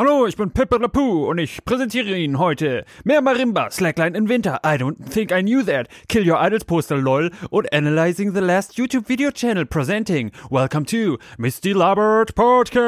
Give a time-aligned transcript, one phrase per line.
[0.00, 4.58] Hallo, ich bin Pepper Poo und ich präsentiere Ihnen heute mehr Marimba, Slackline in Winter,
[4.64, 8.78] I don't think I knew that, Kill Your Idols Poster LOL und Analyzing the Last
[8.78, 10.32] YouTube Video Channel presenting.
[10.48, 12.80] Welcome to Misty Labert Podcast.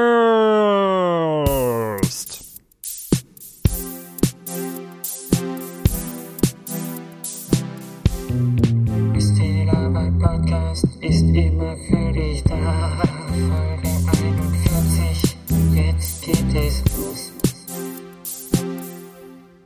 [9.13, 13.12] Misty Labert Podcast ist immer für dich da.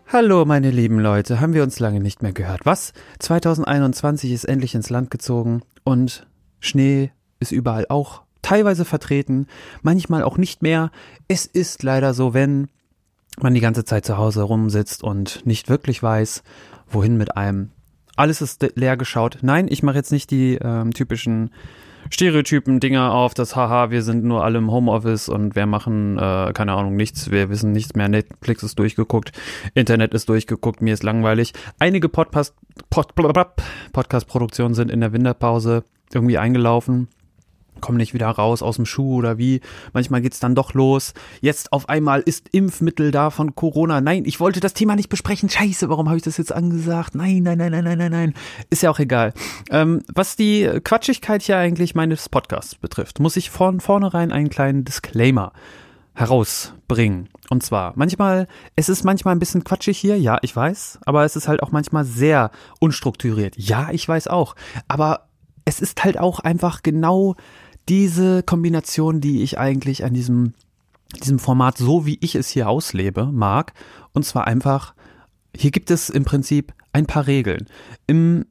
[0.09, 2.65] Hallo meine lieben Leute, haben wir uns lange nicht mehr gehört.
[2.65, 2.95] Was?
[3.19, 6.27] 2021 ist endlich ins Land gezogen und
[6.61, 9.49] Schnee ist überall auch teilweise vertreten,
[9.83, 10.91] manchmal auch nicht mehr.
[11.29, 12.69] Es ist leider so, wenn
[13.39, 16.43] man die ganze Zeit zu Hause rumsitzt und nicht wirklich weiß,
[16.89, 17.73] wohin mit einem.
[18.17, 19.41] Alles ist leer geschaut.
[19.43, 21.51] Nein, ich mache jetzt nicht die ähm, typischen
[22.11, 26.53] Stereotypen Dinger auf, das haha, wir sind nur alle im Homeoffice und wir machen äh,
[26.53, 29.33] keine Ahnung nichts, wir wissen nichts mehr, Netflix ist durchgeguckt,
[29.75, 31.53] Internet ist durchgeguckt, mir ist langweilig.
[31.79, 32.55] Einige Podcast
[32.91, 33.15] Pod,
[33.93, 37.09] Podcast Produktionen sind in der Winterpause irgendwie eingelaufen
[37.81, 39.61] kommen nicht wieder raus aus dem Schuh oder wie.
[39.93, 41.15] Manchmal geht's dann doch los.
[41.41, 44.01] Jetzt auf einmal ist Impfmittel da von Corona.
[44.01, 45.49] Nein, ich wollte das Thema nicht besprechen.
[45.49, 47.15] Scheiße, warum habe ich das jetzt angesagt?
[47.15, 48.35] Nein, nein, nein, nein, nein, nein, nein.
[48.71, 49.33] Ist ja auch egal.
[49.71, 54.85] Ähm, was die Quatschigkeit hier eigentlich meines Podcasts betrifft, muss ich von vornherein einen kleinen
[54.85, 55.53] Disclaimer
[56.15, 57.29] herausbringen.
[57.51, 61.37] Und zwar, manchmal, es ist manchmal ein bisschen quatschig hier, ja, ich weiß, aber es
[61.37, 63.55] ist halt auch manchmal sehr unstrukturiert.
[63.57, 64.57] Ja, ich weiß auch.
[64.89, 65.29] Aber
[65.65, 67.37] es ist halt auch einfach genau
[67.89, 70.55] diese Kombination, die ich eigentlich an diesem,
[71.23, 73.73] diesem Format, so wie ich es hier auslebe, mag.
[74.13, 74.95] Und zwar einfach,
[75.55, 77.67] hier gibt es im Prinzip ein paar Regeln,
[78.07, 78.47] im,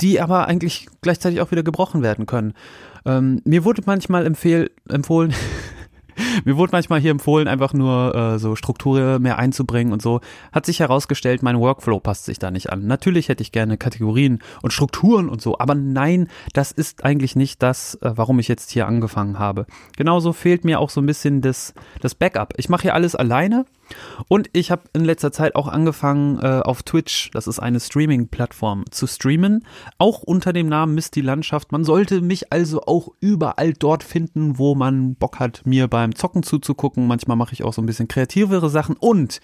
[0.00, 2.54] die aber eigentlich gleichzeitig auch wieder gebrochen werden können.
[3.04, 5.34] Ähm, mir wurde manchmal empfehl, empfohlen,
[6.44, 10.20] mir wurde manchmal hier empfohlen, einfach nur äh, so Struktur mehr einzubringen und so.
[10.52, 12.86] Hat sich herausgestellt, mein Workflow passt sich da nicht an.
[12.86, 17.62] Natürlich hätte ich gerne Kategorien und Strukturen und so, aber nein, das ist eigentlich nicht
[17.62, 19.66] das, äh, warum ich jetzt hier angefangen habe.
[19.96, 22.54] Genauso fehlt mir auch so ein bisschen das, das Backup.
[22.56, 23.66] Ich mache hier alles alleine
[24.28, 28.84] und ich habe in letzter Zeit auch angefangen äh, auf Twitch, das ist eine Streaming-Plattform,
[28.90, 29.64] zu streamen,
[29.98, 31.72] auch unter dem Namen Misty Landschaft.
[31.72, 36.42] Man sollte mich also auch überall dort finden, wo man Bock hat, mir beim Zocken
[36.42, 37.06] zuzugucken.
[37.06, 39.40] Manchmal mache ich auch so ein bisschen kreativere Sachen und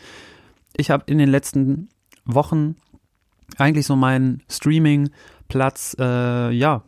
[0.76, 1.88] ich habe in den letzten
[2.25, 2.76] Wochen
[3.58, 6.82] eigentlich so meinen Streaming-Platz, äh, ja,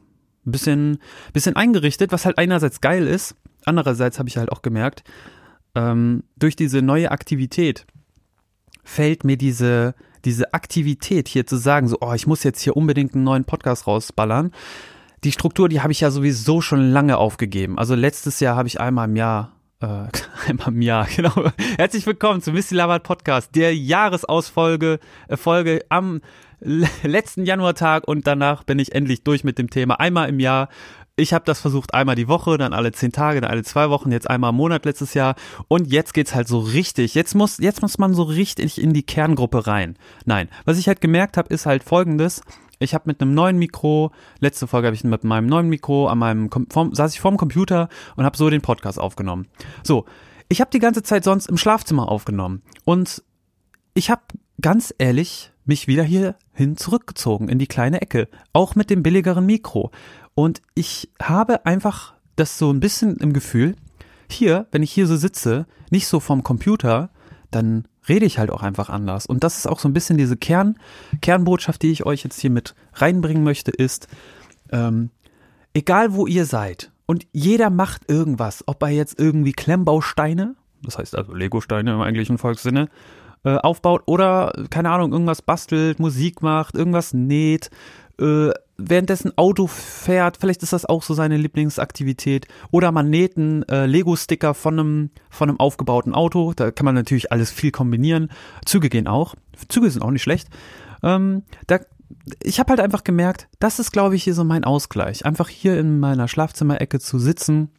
[0.47, 0.99] ein bisschen,
[1.33, 5.05] bisschen eingerichtet, was halt einerseits geil ist, andererseits habe ich halt auch gemerkt,
[5.75, 7.87] ähm, durch diese neue Aktivität
[8.85, 13.15] fällt mir diese, diese Aktivität hier zu sagen, so, oh, ich muss jetzt hier unbedingt
[13.15, 14.53] einen neuen Podcast rausballern.
[15.25, 17.79] Die Struktur, die habe ich ja sowieso schon lange aufgegeben.
[17.79, 20.09] Also letztes Jahr habe ich einmal im Jahr äh,
[20.49, 21.51] einmal im Jahr, genau.
[21.77, 24.99] Herzlich willkommen zu Misty Labat Podcast, der Jahresausfolge,
[25.29, 26.21] äh, Folge am
[27.03, 30.01] letzten Januartag und danach bin ich endlich durch mit dem Thema.
[30.01, 30.69] Einmal im Jahr
[31.17, 34.11] ich habe das versucht einmal die Woche, dann alle zehn Tage, dann alle zwei Wochen,
[34.11, 35.37] jetzt einmal im Monat letztes Jahr
[35.69, 37.15] und jetzt geht's halt so richtig.
[37.15, 39.97] Jetzt muss jetzt muss man so richtig in die Kerngruppe rein.
[40.25, 42.43] Nein, was ich halt gemerkt habe, ist halt Folgendes:
[42.81, 44.11] Ich habe mit einem neuen Mikro,
[44.41, 47.89] letzte Folge habe ich mit meinem neuen Mikro an meinem vorm, saß ich vorm Computer
[48.17, 49.47] und habe so den Podcast aufgenommen.
[49.85, 50.07] So,
[50.49, 53.23] ich habe die ganze Zeit sonst im Schlafzimmer aufgenommen und
[53.95, 54.23] ich habe
[54.61, 59.47] ganz ehrlich mich wieder hier hin zurückgezogen in die kleine Ecke, auch mit dem billigeren
[59.47, 59.91] Mikro.
[60.35, 63.77] Und ich habe einfach das so ein bisschen im Gefühl,
[64.29, 67.11] hier, wenn ich hier so sitze, nicht so vom Computer,
[67.51, 69.27] dann rede ich halt auch einfach anders.
[69.27, 70.77] Und das ist auch so ein bisschen diese Kern,
[71.23, 74.09] Kernbotschaft, die ich euch jetzt hier mit reinbringen möchte, ist,
[74.71, 75.11] ähm,
[75.73, 81.17] egal wo ihr seid und jeder macht irgendwas, ob er jetzt irgendwie Klemmbausteine, das heißt
[81.17, 82.89] also Legosteine im eigentlichen Volkssinne,
[83.45, 87.71] äh, aufbaut oder, keine Ahnung, irgendwas bastelt, Musik macht, irgendwas näht,
[88.19, 92.47] äh, währenddessen Auto fährt, vielleicht ist das auch so seine Lieblingsaktivität.
[92.71, 96.53] Oder man näht einen äh, Lego-Sticker von einem, von einem aufgebauten Auto.
[96.55, 98.31] Da kann man natürlich alles viel kombinieren.
[98.65, 99.35] Züge gehen auch.
[99.69, 100.49] Züge sind auch nicht schlecht.
[101.03, 101.81] Ähm, da,
[102.43, 105.25] ich habe halt einfach gemerkt, das ist, glaube ich, hier so mein Ausgleich.
[105.25, 107.71] Einfach hier in meiner Schlafzimmerecke zu sitzen.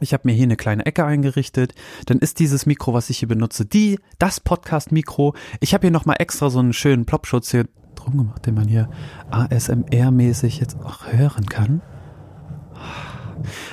[0.00, 1.74] Ich habe mir hier eine kleine Ecke eingerichtet.
[2.06, 5.34] Dann ist dieses Mikro, was ich hier benutze, die das Podcast-Mikro.
[5.60, 7.66] Ich habe hier noch mal extra so einen schönen Plopschutz hier
[8.04, 8.88] drum gemacht, den man hier
[9.30, 11.82] ASMR-mäßig jetzt auch hören kann.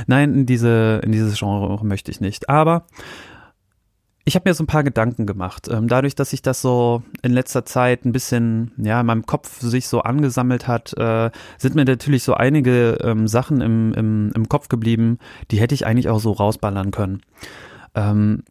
[0.06, 2.50] Nein, in diese, in dieses Genre möchte ich nicht.
[2.50, 2.86] Aber
[4.28, 5.70] ich habe mir so ein paar Gedanken gemacht.
[5.70, 9.62] Ähm, dadurch, dass sich das so in letzter Zeit ein bisschen, ja, in meinem Kopf
[9.62, 14.50] sich so angesammelt hat, äh, sind mir natürlich so einige ähm, Sachen im, im, im
[14.50, 15.18] Kopf geblieben,
[15.50, 17.22] die hätte ich eigentlich auch so rausballern können.
[17.96, 18.44] Ähm,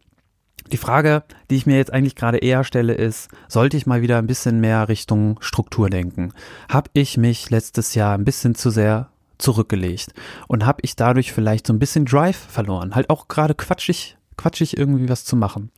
[0.71, 4.17] Die Frage, die ich mir jetzt eigentlich gerade eher stelle, ist, sollte ich mal wieder
[4.17, 6.33] ein bisschen mehr Richtung Struktur denken?
[6.67, 10.13] Hab ich mich letztes Jahr ein bisschen zu sehr zurückgelegt
[10.47, 12.95] und habe ich dadurch vielleicht so ein bisschen Drive verloren?
[12.95, 15.71] Halt auch gerade quatschig, quatschig irgendwie was zu machen.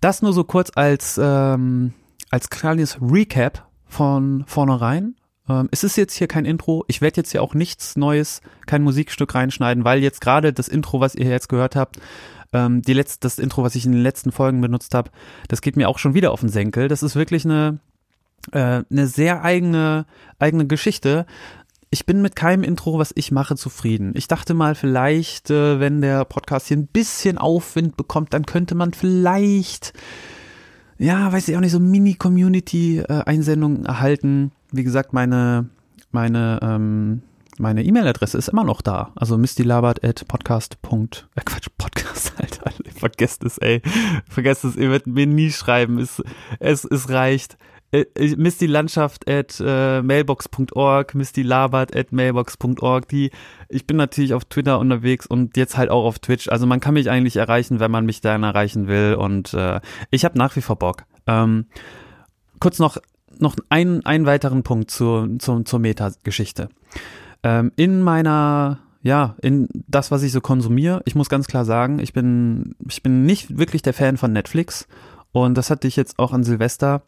[0.00, 1.94] Das nur so kurz als, ähm,
[2.30, 5.16] als kleines Recap von vornherein.
[5.48, 6.84] Ähm, es ist jetzt hier kein Intro.
[6.88, 11.00] Ich werde jetzt hier auch nichts Neues, kein Musikstück reinschneiden, weil jetzt gerade das Intro,
[11.00, 11.98] was ihr jetzt gehört habt,
[12.52, 15.10] ähm, die letzte, das Intro, was ich in den letzten Folgen benutzt habe,
[15.48, 16.88] das geht mir auch schon wieder auf den Senkel.
[16.88, 17.78] Das ist wirklich eine,
[18.52, 20.06] äh, eine sehr eigene,
[20.38, 21.26] eigene Geschichte.
[21.90, 24.12] Ich bin mit keinem Intro, was ich mache, zufrieden.
[24.16, 28.74] Ich dachte mal, vielleicht, äh, wenn der Podcast hier ein bisschen Aufwind bekommt, dann könnte
[28.74, 29.92] man vielleicht,
[30.98, 34.52] ja, weiß ich auch nicht, so Mini-Community-Einsendungen erhalten.
[34.72, 35.68] Wie gesagt, meine,
[36.10, 37.22] meine, ähm,
[37.58, 39.12] meine E-Mail-Adresse ist immer noch da.
[39.14, 40.02] Also mistylabert.
[41.36, 42.72] Äh, Quatsch, Podcast, Alter.
[42.96, 43.82] Vergesst es, ey.
[44.28, 45.98] Vergesst es, ihr werdet mir nie schreiben.
[45.98, 46.22] Es,
[46.60, 47.56] es, es reicht.
[47.92, 48.04] Äh,
[48.36, 53.08] mistylandschaft at äh, mailbox.org, mistylabert at mailbox.org.
[53.08, 53.30] Die,
[53.68, 56.48] ich bin natürlich auf Twitter unterwegs und jetzt halt auch auf Twitch.
[56.48, 59.14] Also man kann mich eigentlich erreichen, wenn man mich dann erreichen will.
[59.14, 59.80] Und äh,
[60.10, 61.04] ich habe nach wie vor Bock.
[61.26, 61.66] Ähm,
[62.60, 62.98] kurz noch
[63.40, 66.68] noch einen, einen weiteren Punkt zur, zur, zur Meta-Geschichte.
[67.46, 72.00] Ähm, in meiner, ja, in das, was ich so konsumiere, ich muss ganz klar sagen,
[72.00, 74.88] ich bin, ich bin nicht wirklich der Fan von Netflix.
[75.30, 77.02] Und das hatte ich jetzt auch an Silvester.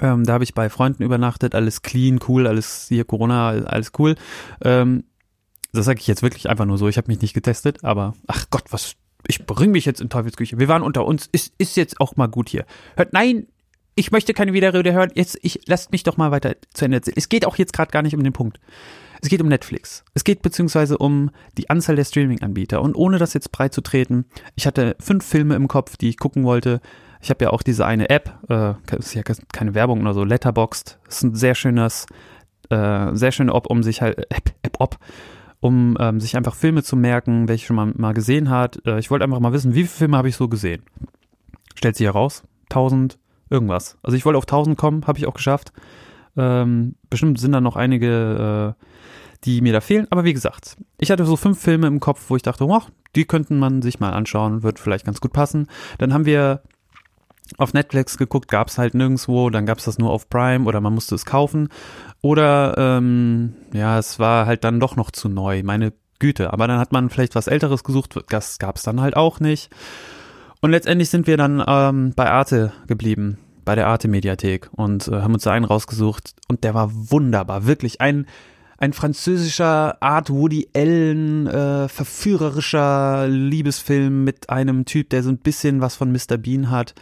[0.00, 4.14] Ähm, da habe ich bei Freunden übernachtet, alles clean, cool, alles hier Corona, alles cool.
[4.62, 5.02] Ähm,
[5.72, 6.86] das sage ich jetzt wirklich einfach nur so.
[6.86, 8.94] Ich habe mich nicht getestet, aber ach Gott, was
[9.26, 10.60] ich bringe mich jetzt in Teufelsküche.
[10.60, 11.28] Wir waren unter uns.
[11.32, 12.64] Ist, ist jetzt auch mal gut hier.
[12.94, 13.48] Hört, nein,
[13.96, 15.10] ich möchte keine Widerrede hören.
[15.14, 17.16] Jetzt, ich lasst mich doch mal weiter zu Ende erzählen.
[17.16, 18.60] Es geht auch jetzt gerade gar nicht um den Punkt.
[19.20, 20.04] Es geht um Netflix.
[20.14, 22.82] Es geht beziehungsweise um die Anzahl der Streaming-Anbieter.
[22.82, 26.18] Und ohne das jetzt breit zu treten, ich hatte fünf Filme im Kopf, die ich
[26.18, 26.80] gucken wollte.
[27.20, 29.22] Ich habe ja auch diese eine App, äh, ist ja
[29.52, 30.98] keine Werbung oder so, Letterboxd.
[31.04, 32.06] Das ist ein sehr schönes,
[32.70, 34.98] äh, sehr schöne App, um sich halt, App, App, Op,
[35.60, 38.80] um ähm, sich einfach Filme zu merken, welche schon mal, mal gesehen hat.
[38.86, 40.82] Äh, ich wollte einfach mal wissen, wie viele Filme habe ich so gesehen?
[41.74, 43.18] Stellt sich heraus, 1000,
[43.50, 43.98] irgendwas.
[44.02, 45.72] Also ich wollte auf 1000 kommen, habe ich auch geschafft.
[46.38, 48.84] Ähm, bestimmt sind da noch einige äh,
[49.44, 50.06] die mir da fehlen.
[50.10, 52.82] Aber wie gesagt, ich hatte so fünf Filme im Kopf, wo ich dachte, oh,
[53.14, 55.68] die könnten man sich mal anschauen, wird vielleicht ganz gut passen.
[55.98, 56.62] Dann haben wir
[57.56, 60.80] auf Netflix geguckt, gab es halt nirgendwo, dann gab es das nur auf Prime oder
[60.80, 61.68] man musste es kaufen.
[62.20, 66.52] Oder ähm, ja, es war halt dann doch noch zu neu, meine Güte.
[66.52, 69.70] Aber dann hat man vielleicht was Älteres gesucht, das gab es dann halt auch nicht.
[70.60, 73.38] Und letztendlich sind wir dann ähm, bei Arte geblieben,
[73.68, 78.00] bei der Arte-Mediathek und äh, haben uns da einen rausgesucht und der war wunderbar, wirklich
[78.00, 78.24] ein
[78.78, 85.82] ein französischer Art Woody Allen äh, verführerischer Liebesfilm mit einem Typ, der so ein bisschen
[85.82, 86.38] was von Mr.
[86.38, 86.94] Bean hat.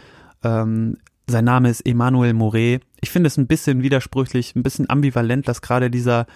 [0.42, 0.96] Ähm,
[1.28, 2.82] sein Name ist Emmanuel Moret.
[3.00, 6.26] Ich finde es ein bisschen widersprüchlich, ein bisschen ambivalent, dass gerade dieser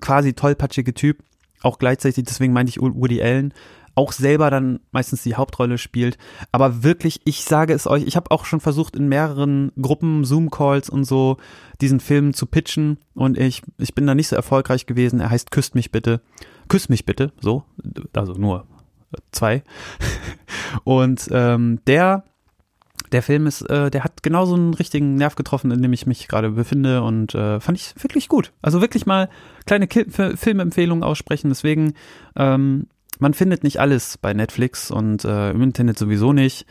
[0.00, 1.18] quasi tollpatschige Typ
[1.62, 3.54] auch gleichzeitig, deswegen meinte ich Woody Allen,
[3.94, 6.18] auch selber dann meistens die Hauptrolle spielt.
[6.52, 10.90] Aber wirklich, ich sage es euch, ich habe auch schon versucht, in mehreren Gruppen, Zoom-Calls
[10.90, 11.36] und so,
[11.80, 15.20] diesen Film zu pitchen und ich, ich bin da nicht so erfolgreich gewesen.
[15.20, 16.20] Er heißt Küsst mich bitte.
[16.68, 17.64] Küss mich bitte, so,
[18.12, 18.66] also nur
[19.32, 19.64] zwei.
[20.84, 22.24] Und ähm, der
[23.12, 26.06] der Film ist, äh, der hat genau so einen richtigen Nerv getroffen, in dem ich
[26.06, 28.52] mich gerade befinde und äh, fand ich wirklich gut.
[28.62, 29.28] Also wirklich mal
[29.66, 31.48] kleine Filmempfehlungen aussprechen.
[31.48, 31.94] Deswegen
[32.36, 32.86] ähm,
[33.20, 36.66] man findet nicht alles bei Netflix und äh, im Internet sowieso nicht.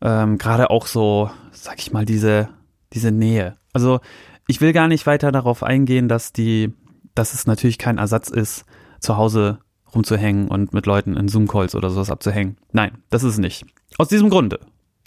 [0.00, 2.48] Ähm, Gerade auch so, sag ich mal, diese,
[2.92, 3.56] diese Nähe.
[3.72, 4.00] Also
[4.46, 6.72] ich will gar nicht weiter darauf eingehen, dass die,
[7.14, 8.64] dass es natürlich kein Ersatz ist,
[9.00, 9.58] zu Hause
[9.94, 12.56] rumzuhängen und mit Leuten in Zoom-Calls oder sowas abzuhängen.
[12.72, 13.64] Nein, das ist nicht.
[13.98, 14.60] Aus diesem Grunde.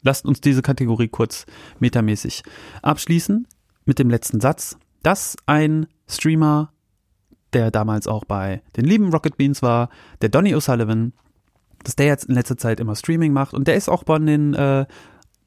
[0.03, 1.45] Lasst uns diese Kategorie kurz
[1.79, 2.43] metamäßig
[2.81, 3.47] abschließen
[3.85, 6.71] mit dem letzten Satz, dass ein Streamer
[7.53, 9.89] der damals auch bei den lieben Rocket Beans war,
[10.21, 11.11] der Donny O'Sullivan,
[11.83, 14.53] dass der jetzt in letzter Zeit immer Streaming macht und der ist auch bei den
[14.53, 14.85] äh,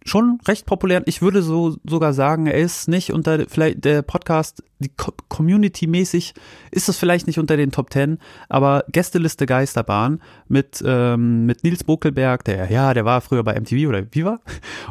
[0.05, 1.03] schon recht populär.
[1.07, 4.91] Ich würde so sogar sagen, er ist nicht unter vielleicht der Podcast, die
[5.29, 6.35] Community-mäßig
[6.71, 11.85] ist das vielleicht nicht unter den Top Ten, aber Gästeliste Geisterbahn mit ähm, mit Nils
[11.85, 14.41] Bokelberg, der ja, der war früher bei MTV oder Viva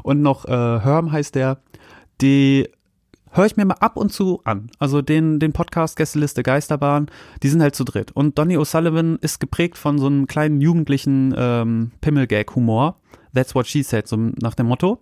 [0.03, 1.57] und noch äh, Herm heißt der,
[2.21, 2.69] die
[3.31, 4.69] höre ich mir mal ab und zu an.
[4.79, 7.07] Also den, den Podcast Gästeliste Geisterbahn,
[7.43, 8.11] die sind halt zu dritt.
[8.11, 12.95] Und Donny O'Sullivan ist geprägt von so einem kleinen jugendlichen ähm, Pimmelgag-Humor.
[13.33, 14.99] That's what she said, so nach dem Motto.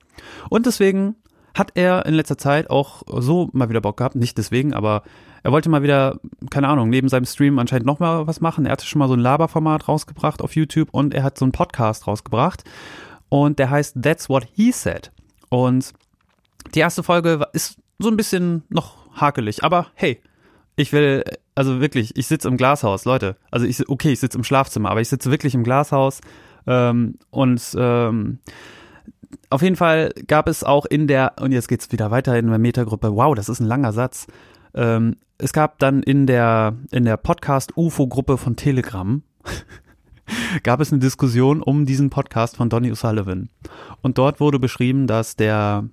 [0.50, 1.16] Und deswegen
[1.56, 4.16] hat er in letzter Zeit auch so mal wieder Bock gehabt.
[4.16, 5.04] Nicht deswegen, aber
[5.44, 6.20] er wollte mal wieder,
[6.50, 8.66] keine Ahnung, neben seinem Stream anscheinend noch mal was machen.
[8.66, 11.54] Er hatte schon mal so ein Laberformat rausgebracht auf YouTube und er hat so einen
[11.54, 12.64] Podcast rausgebracht.
[13.30, 15.12] und der heißt That's What He Said.
[15.50, 15.94] Und
[16.76, 20.22] die erste Folge ist so ein bisschen noch hakelig, aber hey,
[20.76, 21.24] ich will,
[21.56, 23.36] also wirklich, ich sitze im Glashaus, Leute.
[23.50, 26.22] Also ich, okay, ich sitze im Schlafzimmer, aber ich sitze wirklich im Glashaus
[26.68, 28.40] ähm, und ähm,
[29.50, 32.60] auf jeden Fall gab es auch in der, und jetzt geht's wieder weiter in der
[32.60, 34.28] Metagruppe, wow, das ist ein langer Satz.
[34.74, 39.24] Ähm, es gab dann in der, in der Podcast-UFO-Gruppe von Telegram,
[40.64, 43.50] gab es eine Diskussion um diesen Podcast von Donny O'Sullivan.
[44.02, 45.86] Und dort wurde beschrieben, dass der,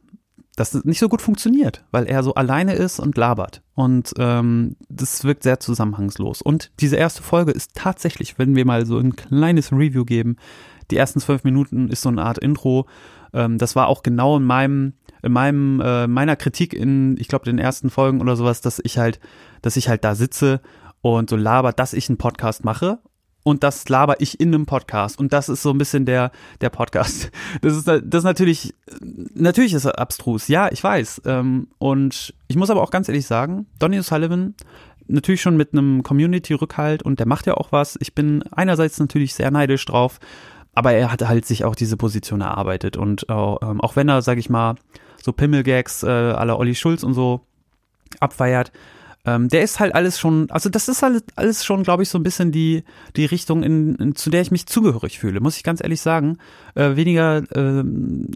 [0.56, 3.62] dass es nicht so gut funktioniert, weil er so alleine ist und labert.
[3.74, 6.42] Und ähm, das wirkt sehr zusammenhangslos.
[6.42, 10.36] Und diese erste Folge ist tatsächlich, wenn wir mal so ein kleines Review geben,
[10.90, 12.86] die ersten zwölf Minuten ist so eine Art Intro.
[13.32, 14.92] Ähm, das war auch genau in meinem,
[15.22, 18.98] in meinem, äh, meiner Kritik in, ich glaube, den ersten Folgen oder sowas, dass ich
[18.98, 19.18] halt,
[19.62, 20.60] dass ich halt da sitze
[21.00, 22.98] und so labert, dass ich einen Podcast mache
[23.44, 26.70] und das laber ich in einem Podcast und das ist so ein bisschen der der
[26.70, 27.30] Podcast.
[27.60, 28.74] Das ist das ist natürlich
[29.34, 31.22] natürlich ist er abstrus, ja, ich weiß.
[31.26, 34.54] Ähm, und ich muss aber auch ganz ehrlich sagen, Donny O'Sullivan
[35.06, 37.96] natürlich schon mit einem Community-Rückhalt und der macht ja auch was.
[38.00, 40.18] Ich bin einerseits natürlich sehr neidisch drauf,
[40.74, 44.38] aber er hat halt sich auch diese Position erarbeitet und äh, auch wenn er, sag
[44.38, 44.76] ich mal,
[45.22, 47.42] so Pimmelgags äh, aller Olli Schulz und so
[48.20, 48.72] abfeiert,
[49.26, 52.18] ähm, der ist halt alles schon, also das ist halt alles schon, glaube ich, so
[52.18, 52.84] ein bisschen die,
[53.16, 56.38] die Richtung, in, in, zu der ich mich zugehörig fühle, muss ich ganz ehrlich sagen.
[56.74, 57.84] Äh, weniger, äh,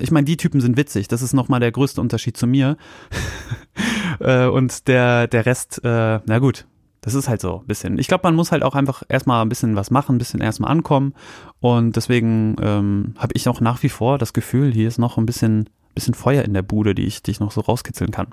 [0.00, 2.76] ich meine, die Typen sind witzig, das ist nochmal der größte Unterschied zu mir.
[4.20, 6.66] äh, und der, der Rest, äh, na gut,
[7.00, 7.98] das ist halt so ein bisschen.
[7.98, 10.70] Ich glaube, man muss halt auch einfach erstmal ein bisschen was machen, ein bisschen erstmal
[10.70, 11.14] ankommen.
[11.60, 15.26] Und deswegen ähm, habe ich auch nach wie vor das Gefühl, hier ist noch ein
[15.26, 18.28] bisschen, bisschen Feuer in der Bude, die ich, die ich noch so rauskitzeln kann.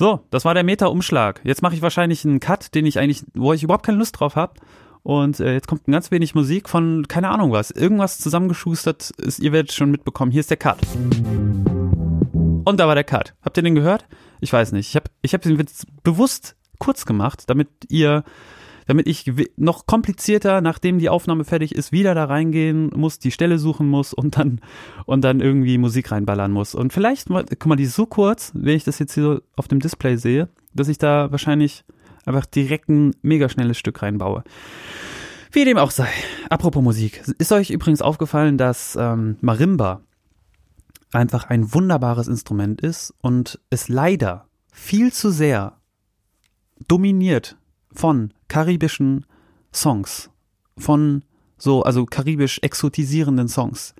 [0.00, 1.42] So, das war der Meta-Umschlag.
[1.44, 4.34] Jetzt mache ich wahrscheinlich einen Cut, den ich eigentlich, wo ich überhaupt keine Lust drauf
[4.34, 4.54] habe.
[5.02, 9.40] Und äh, jetzt kommt ein ganz wenig Musik von, keine Ahnung was, irgendwas zusammengeschustert ist,
[9.40, 10.32] ihr werdet schon mitbekommen.
[10.32, 10.78] Hier ist der Cut.
[12.64, 13.34] Und da war der Cut.
[13.42, 14.06] Habt ihr den gehört?
[14.40, 14.88] Ich weiß nicht.
[14.88, 18.24] Ich habe ich hab den Witz bewusst kurz gemacht, damit ihr
[18.90, 23.60] damit ich noch komplizierter, nachdem die Aufnahme fertig ist, wieder da reingehen muss, die Stelle
[23.60, 24.60] suchen muss und dann
[25.06, 26.74] und dann irgendwie Musik reinballern muss.
[26.74, 29.68] Und vielleicht, guck mal, die ist so kurz, wenn ich das jetzt hier so auf
[29.68, 31.84] dem Display sehe, dass ich da wahrscheinlich
[32.26, 34.42] einfach direkt ein mega schnelles Stück reinbaue.
[35.52, 36.08] Wie dem auch sei.
[36.48, 37.22] Apropos Musik.
[37.38, 40.00] Ist euch übrigens aufgefallen, dass ähm, Marimba
[41.12, 45.76] einfach ein wunderbares Instrument ist und es leider viel zu sehr
[46.88, 47.56] dominiert
[47.92, 49.26] von karibischen
[49.72, 50.30] Songs,
[50.76, 51.22] von
[51.56, 53.94] so, also karibisch exotisierenden Songs.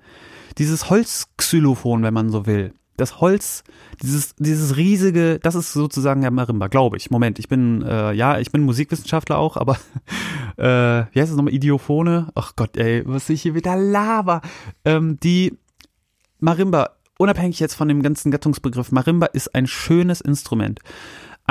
[0.57, 2.73] Dieses Holzxylophon, wenn man so will.
[2.97, 3.63] Das Holz,
[4.01, 7.09] dieses, dieses riesige, das ist sozusagen der Marimba, glaube ich.
[7.09, 9.77] Moment, ich bin, äh, ja, ich bin Musikwissenschaftler auch, aber
[10.57, 11.53] äh, wie heißt das nochmal?
[11.53, 12.27] Idiophone?
[12.35, 14.41] Ach Gott, ey, was ich hier wieder Lava.
[14.83, 15.57] Ähm, die
[16.39, 20.79] Marimba, unabhängig jetzt von dem ganzen Gattungsbegriff, Marimba ist ein schönes Instrument.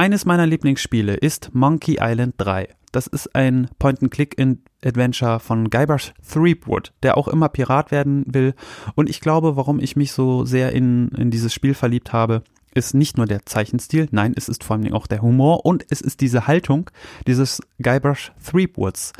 [0.00, 2.71] Eines meiner Lieblingsspiele ist Monkey Island 3.
[2.90, 8.54] Das ist ein Point-and-Click-Adventure von Guybrush Threepwood, der auch immer Pirat werden will.
[8.95, 12.95] Und ich glaube, warum ich mich so sehr in, in dieses Spiel verliebt habe, ist
[12.95, 16.23] nicht nur der Zeichenstil, nein, es ist vor allem auch der Humor und es ist
[16.23, 16.88] diese Haltung
[17.26, 19.12] dieses Guybrush Threepwoods,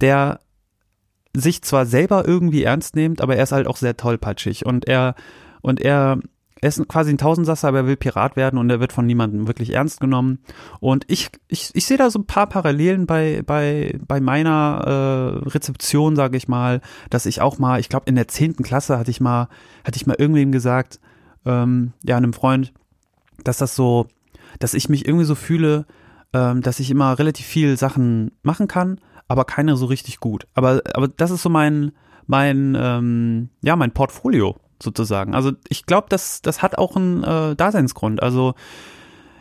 [0.00, 0.40] der
[1.36, 5.14] sich zwar selber irgendwie ernst nimmt, aber er ist halt auch sehr tollpatschig und er
[5.60, 6.20] und er
[6.62, 9.48] er ist quasi ein Tausendsasser, aber er will Pirat werden und er wird von niemandem
[9.48, 10.38] wirklich ernst genommen.
[10.78, 15.48] Und ich, ich, ich sehe da so ein paar Parallelen bei, bei, bei meiner äh,
[15.48, 19.10] Rezeption, sage ich mal, dass ich auch mal, ich glaube in der zehnten Klasse hatte
[19.10, 19.48] ich mal,
[19.84, 21.00] hatte ich mal irgendwem gesagt,
[21.44, 22.72] ähm, ja, einem Freund,
[23.42, 24.06] dass das so,
[24.60, 25.84] dass ich mich irgendwie so fühle,
[26.32, 30.46] ähm, dass ich immer relativ viel Sachen machen kann, aber keine so richtig gut.
[30.54, 31.90] Aber, aber das ist so mein,
[32.28, 35.34] mein, ähm, ja, mein Portfolio sozusagen.
[35.34, 38.22] Also ich glaube, das, das hat auch einen äh, Daseinsgrund.
[38.22, 38.54] Also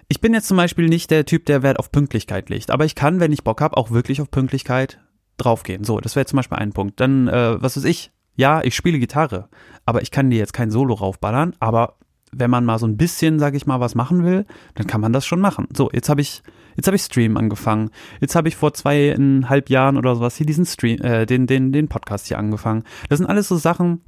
[0.07, 2.95] ich bin jetzt zum Beispiel nicht der Typ, der Wert auf Pünktlichkeit legt, aber ich
[2.95, 4.99] kann, wenn ich Bock habe, auch wirklich auf Pünktlichkeit
[5.37, 5.83] draufgehen.
[5.83, 6.99] So, das wäre zum Beispiel ein Punkt.
[6.99, 9.49] Dann, äh, was weiß ich, ja, ich spiele Gitarre,
[9.85, 11.97] aber ich kann dir jetzt kein Solo raufballern, aber
[12.31, 14.45] wenn man mal so ein bisschen, sag ich mal, was machen will,
[14.75, 15.67] dann kann man das schon machen.
[15.75, 16.43] So, jetzt habe ich,
[16.75, 17.89] jetzt habe ich Stream angefangen.
[18.21, 21.89] Jetzt habe ich vor zweieinhalb Jahren oder sowas hier diesen Stream, äh, den, den, den
[21.89, 22.83] Podcast hier angefangen.
[23.09, 24.01] Das sind alles so Sachen,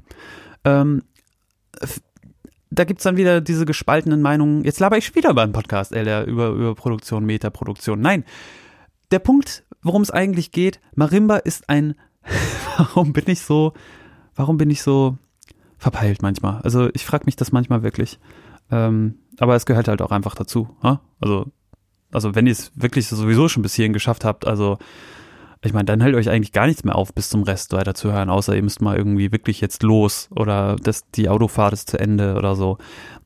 [0.63, 1.03] ähm,
[2.69, 4.63] da gibt's dann wieder diese gespaltenen Meinungen.
[4.63, 8.01] Jetzt laber ich wieder einen Podcast, Alter, über, über Produktion, Metaproduktion.
[8.01, 8.23] Nein,
[9.11, 11.95] der Punkt, worum es eigentlich geht, Marimba ist ein,
[12.77, 13.73] warum bin ich so,
[14.35, 15.17] warum bin ich so
[15.77, 16.61] verpeilt manchmal?
[16.61, 18.19] Also ich frage mich das manchmal wirklich.
[18.71, 20.75] Ähm, aber es gehört halt auch einfach dazu.
[20.81, 21.01] Ha?
[21.21, 21.51] Also,
[22.11, 24.77] also wenn ihr es wirklich sowieso schon bis hierhin geschafft habt, also
[25.63, 28.11] ich meine, dann hält euch eigentlich gar nichts mehr auf, bis zum Rest weiter zu
[28.11, 31.99] hören, außer ihr müsst mal irgendwie wirklich jetzt los oder das, die Autofahrt ist zu
[31.99, 32.77] Ende oder so.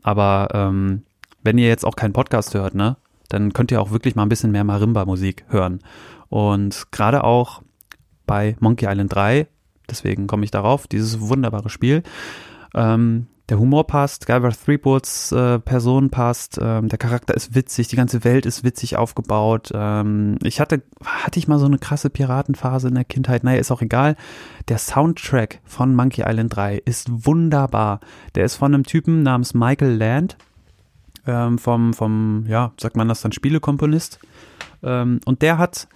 [0.04, 1.04] Aber ähm,
[1.44, 2.98] wenn ihr jetzt auch keinen Podcast hört, ne,
[3.30, 5.80] dann könnt ihr auch wirklich mal ein bisschen mehr Marimba-Musik hören.
[6.30, 7.64] Und gerade auch
[8.26, 9.48] bei Monkey Island 3,
[9.90, 12.04] deswegen komme ich darauf, dieses wunderbare Spiel,
[12.76, 17.96] ähm, der Humor passt, Guybrush Threepwoods äh, Person passt, ähm, der Charakter ist witzig, die
[17.96, 19.72] ganze Welt ist witzig aufgebaut.
[19.74, 23.72] Ähm, ich hatte, hatte ich mal so eine krasse Piratenphase in der Kindheit, naja, ist
[23.72, 24.18] auch egal.
[24.68, 28.02] Der Soundtrack von Monkey Island 3 ist wunderbar.
[28.36, 30.38] Der ist von einem Typen namens Michael Land,
[31.26, 34.20] ähm, vom, vom, ja, sagt man das dann, Spielekomponist.
[34.84, 35.88] Ähm, und der hat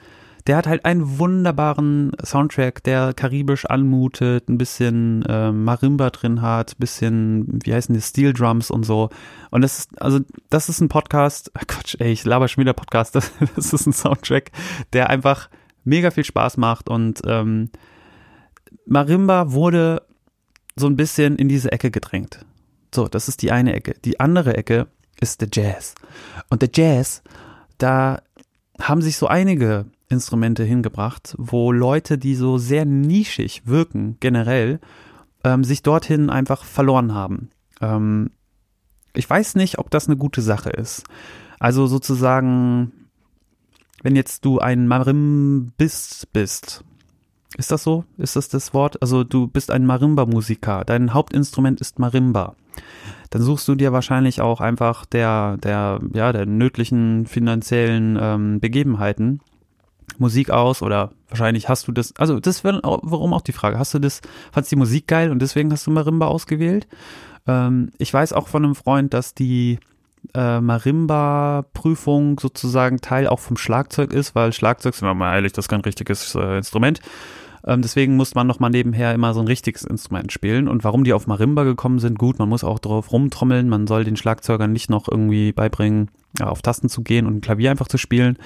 [0.48, 6.78] der hat halt einen wunderbaren Soundtrack, der karibisch anmutet, ein bisschen äh, Marimba drin hat,
[6.78, 9.10] bisschen, wie heißen die, Steel Drums und so.
[9.52, 10.20] Und das ist, also,
[10.50, 13.94] das ist ein Podcast, Quatsch, ey, ich laber schon wieder Podcast, das, das ist ein
[13.94, 14.52] Soundtrack,
[14.94, 15.50] der einfach
[15.84, 17.70] mega viel Spaß macht und ähm,
[18.86, 20.04] Marimba wurde
[20.76, 22.46] so ein bisschen in diese Ecke gedrängt.
[22.94, 23.96] So, das ist die eine Ecke.
[24.04, 24.88] Die andere Ecke
[25.20, 25.96] ist der Jazz.
[26.50, 27.24] Und der Jazz,
[27.78, 28.22] da
[28.82, 34.80] haben sich so einige Instrumente hingebracht, wo Leute, die so sehr nischig wirken, generell,
[35.44, 37.50] ähm, sich dorthin einfach verloren haben.
[37.80, 38.32] Ähm,
[39.14, 41.04] ich weiß nicht, ob das eine gute Sache ist.
[41.60, 42.92] Also sozusagen,
[44.04, 46.84] wenn jetzt du ein Marimbist bist,
[47.58, 48.06] ist das so?
[48.18, 49.02] Ist das das Wort?
[49.02, 52.56] Also du bist ein Marimba-Musiker, dein Hauptinstrument ist Marimba.
[53.30, 59.42] Dann suchst du dir wahrscheinlich auch einfach der, der, ja, der nötlichen finanziellen ähm, Begebenheiten
[60.18, 63.94] Musik aus oder wahrscheinlich hast du das, also das wäre warum auch die Frage, hast
[63.94, 66.88] du das, fandst die Musik geil und deswegen hast du Marimba ausgewählt?
[67.48, 69.80] Ähm, ich weiß auch von einem Freund, dass die
[70.34, 75.66] äh, Marimba-Prüfung sozusagen Teil auch vom Schlagzeug ist, weil Schlagzeug, sind wir mal ehrlich, das
[75.66, 77.02] ist kein richtiges äh, Instrument.
[77.66, 80.68] Ähm, deswegen muss man nochmal nebenher immer so ein richtiges Instrument spielen.
[80.68, 84.04] Und warum die auf Marimba gekommen sind, gut, man muss auch drauf rumtrommeln, man soll
[84.04, 86.10] den Schlagzeugern nicht noch irgendwie beibringen,
[86.42, 88.38] auf Tasten zu gehen und Klavier einfach zu spielen.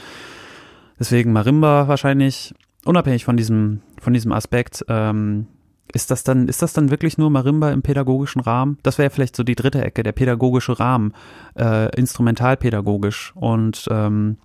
[1.00, 2.54] Deswegen Marimba wahrscheinlich,
[2.86, 5.48] unabhängig von diesem, von diesem Aspekt, ähm,
[5.94, 8.78] ist das dann, ist das dann wirklich nur Marimba im pädagogischen Rahmen?
[8.84, 11.14] Das wäre vielleicht so die dritte Ecke, der pädagogische Rahmen,
[11.58, 13.34] äh, instrumentalpädagogisch.
[13.36, 14.38] Und ähm,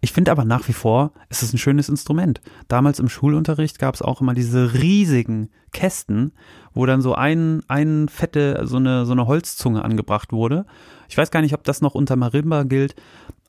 [0.00, 2.40] ich finde aber nach wie vor, ist es ein schönes Instrument.
[2.68, 6.32] Damals im Schulunterricht gab es auch immer diese riesigen Kästen,
[6.72, 10.66] wo dann so ein, ein fette, so eine, so eine Holzzunge angebracht wurde.
[11.08, 12.94] Ich weiß gar nicht, ob das noch unter Marimba gilt,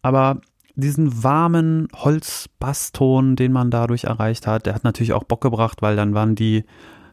[0.01, 0.41] aber
[0.75, 5.95] diesen warmen Holzbasston, den man dadurch erreicht hat, der hat natürlich auch Bock gebracht, weil
[5.95, 6.63] dann waren die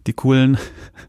[0.08, 0.56] die coolen,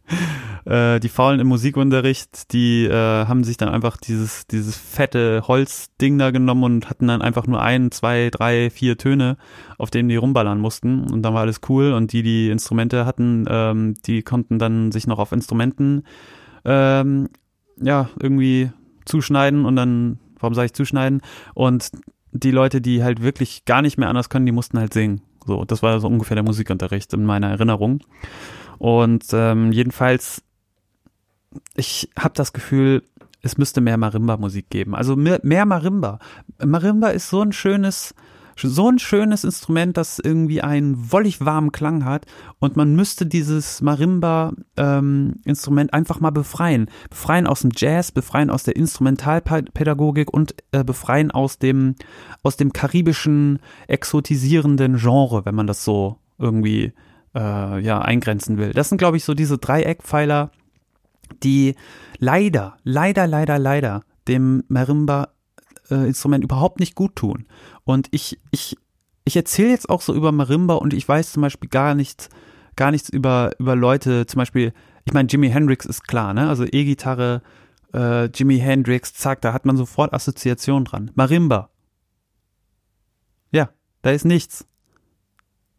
[0.65, 2.93] äh, die Faulen im Musikunterricht, die äh,
[3.25, 7.61] haben sich dann einfach dieses, dieses fette Holzding da genommen und hatten dann einfach nur
[7.61, 9.37] ein, zwei, drei, vier Töne,
[9.77, 11.09] auf denen die rumballern mussten.
[11.09, 11.93] Und dann war alles cool.
[11.93, 16.03] Und die, die Instrumente hatten, ähm, die konnten dann sich noch auf Instrumenten
[16.65, 17.29] ähm,
[17.81, 18.71] ja, irgendwie
[19.05, 21.21] zuschneiden und dann, warum sage ich zuschneiden?
[21.53, 21.89] Und
[22.31, 25.21] die Leute, die halt wirklich gar nicht mehr anders können, die mussten halt singen.
[25.45, 28.01] So, das war so ungefähr der Musikunterricht in meiner Erinnerung.
[28.77, 30.43] Und ähm, jedenfalls,
[31.75, 33.03] ich habe das Gefühl,
[33.41, 34.95] es müsste mehr Marimba-Musik geben.
[34.95, 36.19] Also mehr, mehr Marimba.
[36.63, 38.13] Marimba ist so ein schönes,
[38.61, 42.25] so ein schönes Instrument, das irgendwie einen wollig warmen Klang hat
[42.59, 46.89] und man müsste dieses Marimba-Instrument ähm, einfach mal befreien.
[47.09, 51.95] Befreien aus dem Jazz, befreien aus der Instrumentalpädagogik und äh, befreien aus dem,
[52.43, 56.93] aus dem karibischen, exotisierenden Genre, wenn man das so irgendwie
[57.35, 58.73] äh, ja, eingrenzen will.
[58.73, 60.51] Das sind, glaube ich, so diese drei Eckpfeiler,
[61.43, 61.75] die
[62.17, 65.29] leider, leider, leider, leider dem Marimba
[65.89, 67.45] äh, Instrument überhaupt nicht gut tun.
[67.83, 68.77] Und ich, ich,
[69.25, 72.29] ich erzähle jetzt auch so über Marimba und ich weiß zum Beispiel gar nichts,
[72.75, 74.73] gar nichts über, über Leute, zum Beispiel,
[75.05, 76.47] ich meine, Jimi Hendrix ist klar, ne?
[76.49, 77.41] Also E-Gitarre,
[77.93, 81.11] äh, Jimi Hendrix, zack, da hat man sofort Assoziation dran.
[81.15, 81.69] Marimba.
[83.51, 83.69] Ja,
[84.01, 84.65] da ist nichts.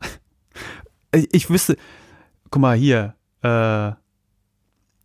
[1.14, 1.76] ich, ich wüsste,
[2.50, 3.92] guck mal hier, äh,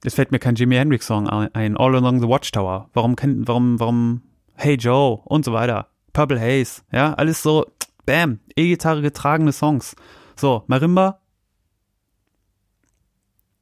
[0.04, 2.90] es fällt mir kein Jimi Hendrix Song ein, All Along the Watchtower.
[2.94, 4.22] Warum, warum, warum
[4.56, 5.88] Hey Joe und so weiter.
[6.14, 7.66] Purple Haze, ja, alles so,
[8.06, 9.96] bam, E-Gitarre getragene Songs.
[10.36, 11.20] So, Marimba.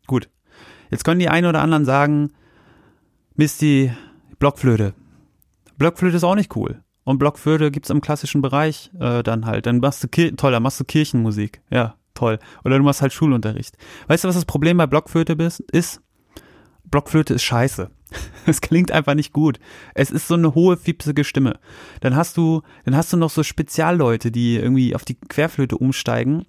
[0.05, 0.29] Gut.
[0.91, 2.31] Jetzt können die einen oder anderen sagen,
[3.35, 3.91] Misty,
[4.37, 4.93] Blockflöte.
[5.77, 6.83] Blockflöte ist auch nicht cool.
[7.03, 9.65] Und Blockflöte gibt's im klassischen Bereich äh, dann halt.
[9.65, 11.61] Dann machst du, toll, dann machst du Kirchenmusik.
[11.69, 12.39] Ja, toll.
[12.63, 13.77] Oder du machst halt Schulunterricht.
[14.07, 15.33] Weißt du, was das Problem bei Blockflöte
[15.71, 16.01] ist?
[16.85, 17.89] Blockflöte ist scheiße.
[18.45, 19.59] Es klingt einfach nicht gut.
[19.93, 21.59] Es ist so eine hohe, fiepsige Stimme.
[22.01, 26.45] Dann hast du, dann hast du noch so Spezialleute, die irgendwie auf die Querflöte umsteigen.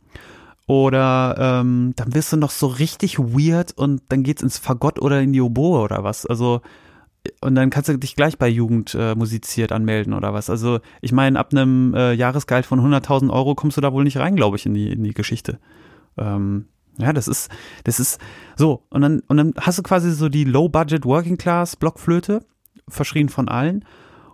[0.66, 5.20] Oder ähm, dann wirst du noch so richtig weird und dann geht's ins Fagott oder
[5.20, 6.24] in die Oboe oder was.
[6.26, 6.62] Also
[7.40, 10.50] und dann kannst du dich gleich bei Jugend äh, musiziert anmelden oder was.
[10.50, 14.18] Also ich meine, ab einem äh, Jahresgehalt von 100.000 Euro kommst du da wohl nicht
[14.18, 15.58] rein, glaube ich, in die in die Geschichte.
[16.18, 16.66] Ähm,
[16.98, 17.50] ja, das ist,
[17.84, 18.20] das ist
[18.56, 18.82] so.
[18.90, 22.44] Und dann, und dann hast du quasi so die Low-Budget Working Class Blockflöte,
[22.88, 23.84] verschrien von allen.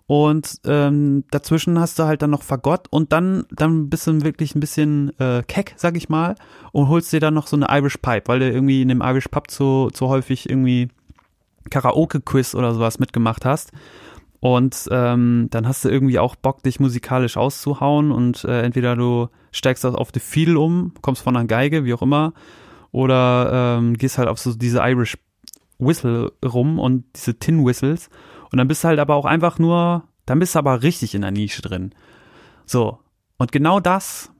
[0.07, 4.57] Und ähm, dazwischen hast du halt dann noch Fagott und dann, dann bist du wirklich
[4.57, 6.35] ein bisschen äh, keck, sag ich mal,
[6.73, 9.29] und holst dir dann noch so eine Irish Pipe, weil du irgendwie in dem Irish
[9.29, 10.89] Pub so, so häufig irgendwie
[11.71, 13.71] Karaoke-Quiz oder sowas mitgemacht hast.
[14.41, 19.29] Und ähm, dann hast du irgendwie auch Bock, dich musikalisch auszuhauen und äh, entweder du
[19.53, 22.33] steigst auf die Fiedel um, kommst von einer Geige, wie auch immer,
[22.93, 25.17] oder ähm, gehst halt auf so diese Irish
[25.79, 28.11] Whistle rum und diese Tin Whistles
[28.51, 31.23] und dann bist du halt aber auch einfach nur, dann bist du aber richtig in
[31.23, 31.95] der Nische drin.
[32.67, 32.99] So.
[33.39, 34.31] Und genau das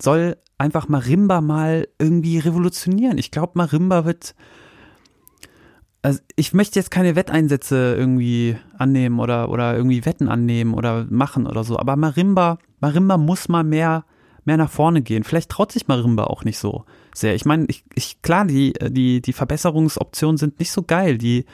[0.00, 3.18] soll einfach Marimba mal irgendwie revolutionieren.
[3.18, 4.34] Ich glaube, Marimba wird
[6.04, 11.46] also ich möchte jetzt keine Wetteinsätze irgendwie annehmen oder, oder irgendwie Wetten annehmen oder machen
[11.46, 14.04] oder so, aber Marimba, Marimba muss mal mehr,
[14.44, 15.24] mehr nach vorne gehen.
[15.24, 17.34] Vielleicht traut sich Marimba auch nicht so sehr.
[17.34, 21.16] Ich meine, ich, ich, klar, die, die, die Verbesserungsoptionen sind nicht so geil.
[21.16, 21.46] Die,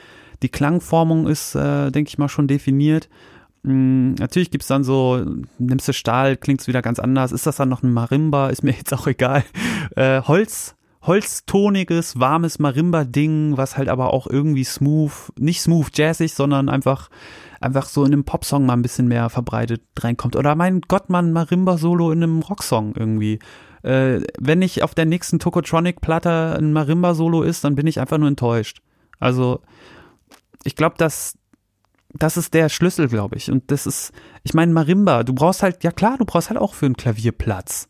[0.43, 3.07] die Klangformung ist, äh, denke ich mal, schon definiert.
[3.63, 5.23] Hm, natürlich gibt's dann so,
[5.59, 7.31] nimmst du Stahl, klingt's wieder ganz anders.
[7.31, 8.49] Ist das dann noch ein Marimba?
[8.49, 9.45] Ist mir jetzt auch egal.
[9.95, 16.69] Äh, Holz, holztoniges, warmes Marimba-Ding, was halt aber auch irgendwie smooth, nicht smooth jazzig, sondern
[16.69, 17.09] einfach,
[17.59, 20.35] einfach so in einem Popsong mal ein bisschen mehr verbreitet reinkommt.
[20.35, 23.39] Oder mein Gott, man Marimba-Solo in einem Rocksong irgendwie.
[23.81, 28.27] Äh, wenn nicht auf der nächsten Tokotronic-Platte ein Marimba-Solo ist, dann bin ich einfach nur
[28.27, 28.81] enttäuscht.
[29.19, 29.61] Also,
[30.63, 31.37] ich glaube, dass
[32.13, 33.49] das ist der Schlüssel, glaube ich.
[33.49, 34.11] Und das ist,
[34.43, 37.31] ich meine, Marimba, du brauchst halt, ja klar, du brauchst halt auch für ein Klavier
[37.31, 37.87] Platz.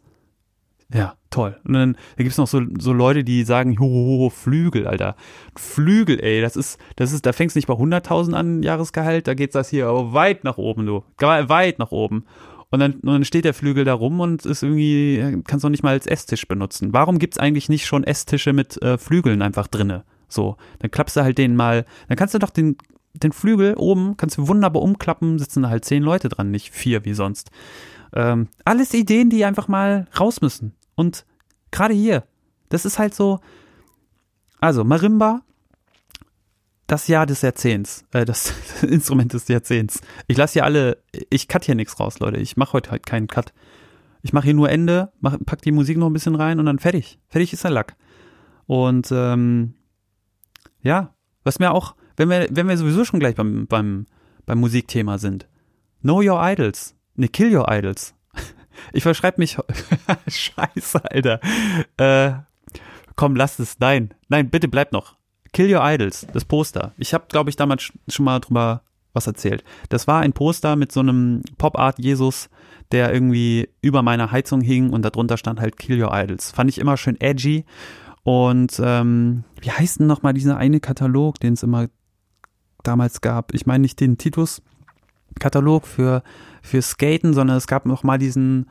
[0.94, 1.58] Ja, toll.
[1.64, 5.16] Und dann da gibt's noch so, so Leute, die sagen, hoho, Flügel, Alter.
[5.56, 9.34] Flügel, ey, das ist, das ist, da fängst du nicht bei 100.000 an Jahresgehalt, da
[9.34, 11.04] geht's das hier aber weit nach oben, du.
[11.20, 12.26] Weit nach oben.
[12.72, 15.84] Und dann, und dann steht der Flügel da rum und ist irgendwie, kannst du nicht
[15.84, 16.94] mal als Esstisch benutzen.
[16.94, 20.04] Warum gibt's eigentlich nicht schon Esstische mit äh, Flügeln einfach drinne?
[20.30, 22.78] So, dann klappst du halt den mal, dann kannst du doch den,
[23.14, 27.04] den Flügel oben, kannst du wunderbar umklappen, sitzen da halt zehn Leute dran, nicht vier
[27.04, 27.52] wie sonst.
[28.14, 30.74] Ähm, alles Ideen, die einfach mal raus müssen.
[30.96, 31.26] Und
[31.72, 32.26] gerade hier,
[32.70, 33.40] das ist halt so,
[34.60, 35.42] also Marimba,
[36.88, 40.02] das Jahr des Jahrzehnts, äh, das Instrument des Jahrzehnts.
[40.28, 42.38] Ich lasse hier alle, ich cut hier nichts raus, Leute.
[42.38, 43.54] Ich mache heute halt keinen Cut.
[44.22, 46.80] Ich mache hier nur Ende, mach, pack die Musik noch ein bisschen rein und dann
[46.80, 47.20] fertig.
[47.28, 47.96] Fertig ist der Lack.
[48.68, 49.74] Und ähm,
[50.82, 54.06] ja, was mir auch, wenn wir, wenn wir sowieso schon gleich beim, beim,
[54.46, 55.48] beim Musikthema sind.
[56.02, 56.96] Know your idols.
[57.16, 58.14] Ne, kill your idols.
[58.94, 59.58] Ich verschreibe mich.
[60.28, 61.40] Scheiße, Alter.
[61.98, 62.34] Äh,
[63.16, 63.80] komm, lass es.
[63.80, 65.16] Nein, nein, bitte bleib noch.
[65.54, 66.94] Kill Your Idols, das Poster.
[66.98, 69.64] Ich habe, glaube ich, damals schon mal drüber was erzählt.
[69.90, 72.50] Das war ein Poster mit so einem Pop-Art-Jesus,
[72.92, 76.52] der irgendwie über meiner Heizung hing und darunter stand halt Kill Your Idols.
[76.52, 77.66] Fand ich immer schön edgy.
[78.24, 81.88] Und ähm, wie heißt denn nochmal dieser eine Katalog, den es immer
[82.84, 83.54] damals gab?
[83.54, 86.24] Ich meine nicht den Titus-Katalog für
[86.62, 88.68] für Skaten, sondern es gab noch mal diesen,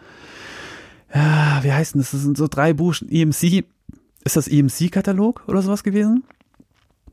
[1.15, 2.13] ja, wie heißt denn das?
[2.13, 3.65] Das sind so drei Buchstaben, EMC,
[4.25, 6.25] ist das EMC-Katalog oder sowas gewesen?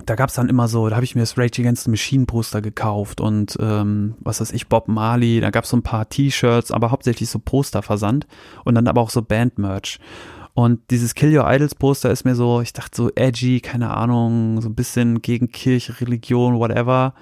[0.05, 2.61] Da gab's dann immer so, da habe ich mir das Rage Against the Machine Poster
[2.61, 6.91] gekauft und ähm, was weiß ich, Bob Marley, da gab's so ein paar T-Shirts, aber
[6.91, 8.27] hauptsächlich so Poster versandt
[8.63, 9.99] und dann aber auch so Band-Merch.
[10.53, 14.59] Und dieses Kill Your Idols Poster ist mir so, ich dachte so edgy, keine Ahnung,
[14.59, 17.13] so ein bisschen gegen Kirche, Religion, whatever.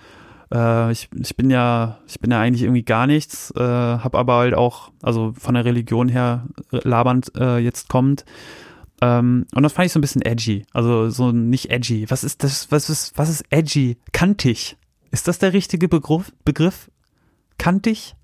[0.53, 4.35] Äh, ich, ich bin ja, ich bin ja eigentlich irgendwie gar nichts, äh, habe aber
[4.35, 8.25] halt auch, also von der Religion her äh, labernd äh, jetzt kommt.
[9.01, 10.65] Ähm, und das fand ich so ein bisschen edgy.
[10.73, 12.09] Also so nicht edgy.
[12.09, 12.71] Was ist das?
[12.71, 13.97] Was ist, was ist edgy?
[14.11, 14.77] Kantig.
[15.11, 16.31] Ist das der richtige Begriff?
[16.43, 16.89] Begriff?
[17.57, 18.15] Kantig?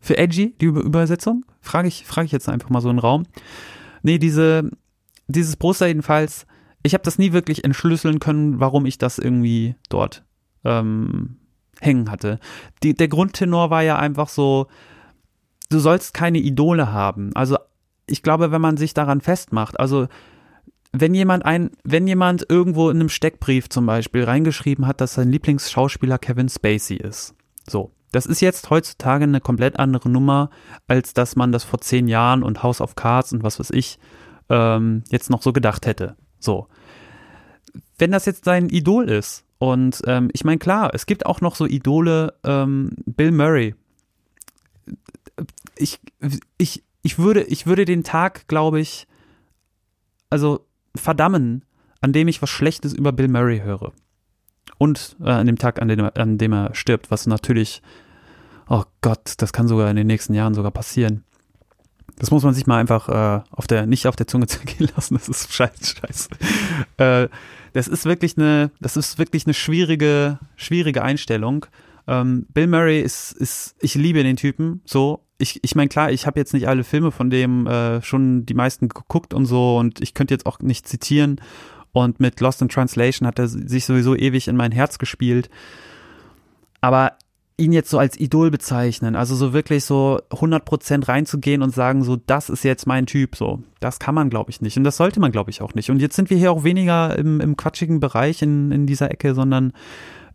[0.00, 1.44] Für edgy, die Übersetzung?
[1.60, 3.26] Frage ich, frage ich jetzt einfach mal so einen Raum.
[4.02, 4.70] Nee, diese,
[5.26, 6.46] dieses Poster jedenfalls,
[6.82, 10.24] ich habe das nie wirklich entschlüsseln können, warum ich das irgendwie dort
[10.68, 11.36] ähm,
[11.80, 12.38] hängen hatte.
[12.82, 14.66] Die, der Grundtenor war ja einfach so,
[15.70, 17.30] du sollst keine Idole haben.
[17.34, 17.56] Also
[18.06, 20.08] ich glaube, wenn man sich daran festmacht, also
[20.92, 25.30] wenn jemand ein, wenn jemand irgendwo in einem Steckbrief zum Beispiel reingeschrieben hat, dass sein
[25.30, 27.34] Lieblingsschauspieler Kevin Spacey ist,
[27.68, 30.50] so, das ist jetzt heutzutage eine komplett andere Nummer,
[30.86, 33.98] als dass man das vor zehn Jahren und House of Cards und was weiß ich
[34.48, 36.16] ähm, jetzt noch so gedacht hätte.
[36.40, 36.68] So,
[37.98, 41.56] wenn das jetzt sein Idol ist Und ähm, ich meine, klar, es gibt auch noch
[41.56, 43.74] so Idole, ähm, Bill Murray.
[45.76, 46.00] Ich,
[46.56, 49.06] ich, ich würde, ich würde den Tag, glaube ich,
[50.30, 51.64] also verdammen,
[52.00, 53.92] an dem ich was Schlechtes über Bill Murray höre.
[54.78, 57.82] Und äh, an dem Tag, an dem, an dem er stirbt, was natürlich,
[58.68, 61.24] oh Gott, das kann sogar in den nächsten Jahren sogar passieren.
[62.18, 65.14] Das muss man sich mal einfach äh, auf der, nicht auf der Zunge zergehen lassen,
[65.14, 66.28] das ist scheiße, scheiße.
[66.98, 67.28] Äh,
[67.72, 71.66] das ist wirklich eine, das ist wirklich eine schwierige, schwierige Einstellung.
[72.06, 75.24] Ähm, Bill Murray ist, ist, ich liebe den Typen, so.
[75.40, 78.54] Ich, ich meine, klar, ich habe jetzt nicht alle Filme von dem äh, schon die
[78.54, 81.40] meisten geguckt und so und ich könnte jetzt auch nicht zitieren.
[81.92, 85.48] Und mit Lost in Translation hat er sich sowieso ewig in mein Herz gespielt.
[86.80, 87.12] Aber
[87.58, 92.16] ihn jetzt so als Idol bezeichnen, also so wirklich so 100% reinzugehen und sagen, so,
[92.16, 94.76] das ist jetzt mein Typ, so, das kann man, glaube ich, nicht.
[94.76, 95.90] Und das sollte man, glaube ich, auch nicht.
[95.90, 99.34] Und jetzt sind wir hier auch weniger im, im quatschigen Bereich in, in dieser Ecke,
[99.34, 99.72] sondern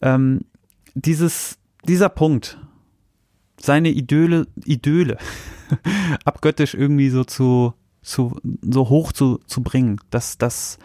[0.02, 0.42] ähm,
[0.96, 1.58] dieses,
[1.88, 2.60] dieser Punkt,
[3.58, 5.18] seine Idole, Idole
[6.26, 10.78] abgöttisch irgendwie so zu, zu so hoch zu, zu bringen, das, das,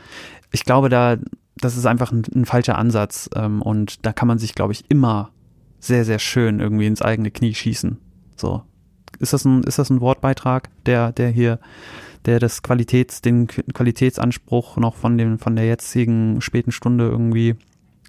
[0.52, 1.16] ich glaube, da,
[1.56, 4.84] das ist einfach ein, ein falscher Ansatz ähm, und da kann man sich, glaube ich,
[4.88, 5.32] immer
[5.80, 7.98] sehr, sehr schön irgendwie ins eigene Knie schießen.
[8.36, 8.62] So.
[9.18, 11.58] Ist das ein, ist das ein Wortbeitrag, der, der hier,
[12.24, 17.56] der das Qualitäts, den Qualitätsanspruch noch von dem, von der jetzigen späten Stunde irgendwie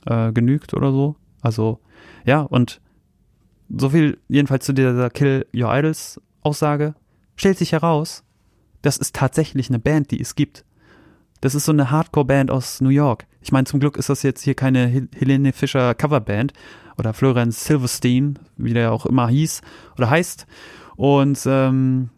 [0.05, 1.15] äh, genügt oder so?
[1.41, 1.79] Also,
[2.25, 2.81] ja, und
[3.75, 6.95] so viel jedenfalls zu dieser Kill Your Idols Aussage.
[7.35, 8.23] Stellt sich heraus,
[8.81, 10.65] das ist tatsächlich eine Band, die es gibt.
[11.41, 13.25] Das ist so eine Hardcore-Band aus New York.
[13.41, 16.53] Ich meine, zum Glück ist das jetzt hier keine Helene Fischer Coverband,
[16.99, 19.61] oder Florian Silverstein, wie der auch immer hieß
[19.97, 20.45] oder heißt.
[20.97, 22.09] Und ähm,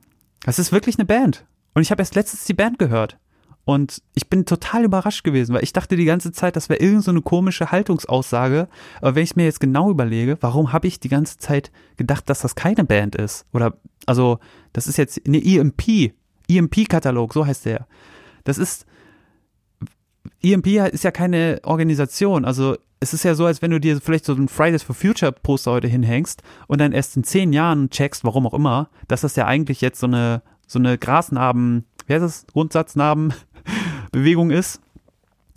[0.45, 1.45] es ist wirklich eine Band.
[1.73, 3.17] Und ich habe erst letztens die Band gehört.
[3.63, 7.03] Und ich bin total überrascht gewesen, weil ich dachte die ganze Zeit, das wäre irgend
[7.03, 8.67] so komische Haltungsaussage.
[8.99, 12.41] Aber wenn ich mir jetzt genau überlege, warum habe ich die ganze Zeit gedacht, dass
[12.41, 13.45] das keine Band ist?
[13.53, 14.39] Oder, also,
[14.73, 16.13] das ist jetzt eine EMP,
[16.49, 17.87] EMP-Katalog, so heißt der.
[18.43, 18.87] Das ist,
[20.43, 22.45] EMP ist ja keine Organisation.
[22.45, 25.31] Also es ist ja so, als wenn du dir vielleicht so ein Fridays for Future
[25.31, 29.35] Poster heute hinhängst und dann erst in zehn Jahren checkst, warum auch immer, dass das
[29.35, 34.81] ja eigentlich jetzt so eine, so eine Grasnarben, wie heißt das, Grundsatznarben-Bewegung ist.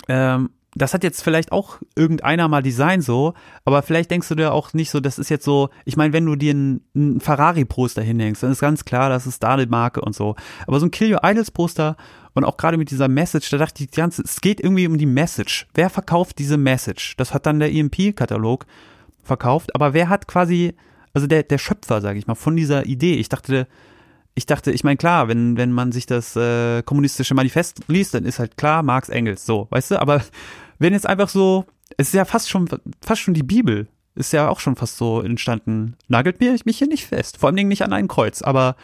[0.09, 4.53] Ähm, das hat jetzt vielleicht auch irgendeiner mal Design so, aber vielleicht denkst du dir
[4.53, 8.03] auch nicht so, das ist jetzt so, ich meine, wenn du dir ein, ein Ferrari-Poster
[8.03, 10.35] hinhängst, dann ist ganz klar, das ist da eine Marke und so.
[10.66, 11.97] Aber so ein Kill Your Idols Poster
[12.35, 14.99] und auch gerade mit dieser Message, da dachte ich die ganze, es geht irgendwie um
[14.99, 15.66] die Message.
[15.75, 17.16] Wer verkauft diese Message?
[17.16, 18.66] Das hat dann der EMP-Katalog
[19.23, 20.75] verkauft, aber wer hat quasi,
[21.12, 23.14] also der, der Schöpfer, sage ich mal, von dieser Idee.
[23.14, 23.68] Ich dachte,
[24.35, 28.25] ich dachte, ich meine, klar, wenn, wenn man sich das äh, kommunistische Manifest liest, dann
[28.25, 30.23] ist halt klar, Marx, Engels, so, weißt du, aber
[30.79, 31.64] wenn jetzt einfach so,
[31.97, 32.68] es ist ja fast schon,
[33.01, 36.88] fast schon die Bibel, ist ja auch schon fast so entstanden, nagelt mir mich hier
[36.88, 38.77] nicht fest, vor allen Dingen nicht an ein Kreuz, aber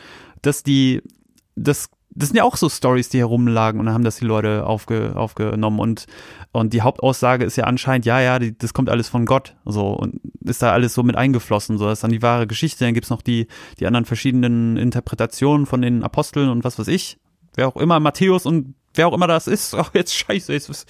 [0.43, 1.03] dass die,
[1.57, 4.67] das das sind ja auch so Stories, die herumlagen und dann haben das die Leute
[4.67, 6.07] aufge, aufgenommen und
[6.53, 9.91] und die Hauptaussage ist ja anscheinend, ja, ja, die, das kommt alles von Gott, so
[9.91, 12.85] und ist da alles so mit eingeflossen, so das ist dann die wahre Geschichte.
[12.85, 13.47] Dann gibt's noch die
[13.79, 17.19] die anderen verschiedenen Interpretationen von den Aposteln und was weiß ich,
[17.55, 20.87] wer auch immer Matthäus und wer auch immer das ist, auch jetzt scheiße ist.